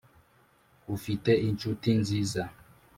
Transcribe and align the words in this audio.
ufite 0.95 1.31
inshuti 1.47 1.89
nziza 2.01 2.41